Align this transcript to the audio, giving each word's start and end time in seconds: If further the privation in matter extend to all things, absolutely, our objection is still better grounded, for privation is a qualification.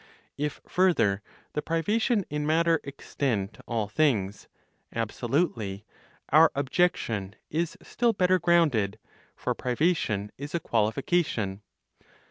If 0.35 0.61
further 0.67 1.21
the 1.53 1.61
privation 1.61 2.25
in 2.31 2.43
matter 2.43 2.79
extend 2.83 3.53
to 3.53 3.63
all 3.67 3.87
things, 3.87 4.47
absolutely, 4.95 5.85
our 6.29 6.51
objection 6.55 7.35
is 7.51 7.77
still 7.83 8.11
better 8.11 8.39
grounded, 8.39 8.97
for 9.35 9.53
privation 9.53 10.31
is 10.39 10.55
a 10.55 10.59
qualification. 10.59 11.61